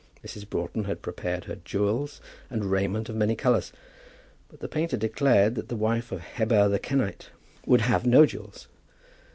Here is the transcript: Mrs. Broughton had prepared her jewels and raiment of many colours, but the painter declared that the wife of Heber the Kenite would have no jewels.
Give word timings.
Mrs. 0.25 0.49
Broughton 0.49 0.85
had 0.85 1.03
prepared 1.03 1.43
her 1.45 1.57
jewels 1.63 2.21
and 2.49 2.71
raiment 2.71 3.07
of 3.07 3.15
many 3.15 3.35
colours, 3.35 3.71
but 4.49 4.59
the 4.59 4.67
painter 4.67 4.97
declared 4.97 5.53
that 5.53 5.69
the 5.69 5.75
wife 5.75 6.11
of 6.11 6.23
Heber 6.23 6.67
the 6.69 6.79
Kenite 6.79 7.29
would 7.67 7.81
have 7.81 8.03
no 8.03 8.25
jewels. 8.25 8.67